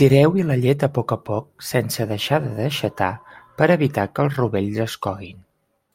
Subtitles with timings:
[0.00, 3.10] Tireu-hi la llet a poc a poc, sense deixar de deixatar,
[3.62, 5.46] per a evitar que els rovells es coguin.